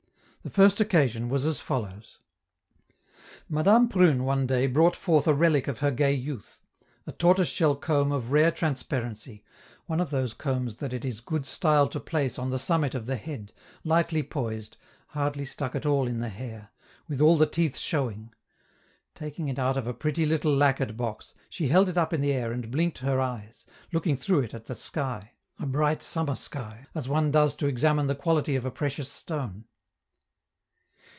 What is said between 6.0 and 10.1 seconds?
youth, a tortoise shell comb of rare transparency, one of